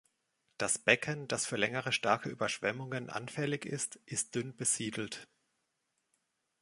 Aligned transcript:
Das 0.57 0.79
Becken, 0.79 1.27
das 1.27 1.45
für 1.45 1.57
längere 1.57 1.91
starke 1.91 2.27
Überschwemmungen 2.27 3.11
anfällig 3.11 3.67
ist, 3.67 3.97
ist 4.07 4.33
dünn 4.33 4.55
besiedelt. 4.55 5.27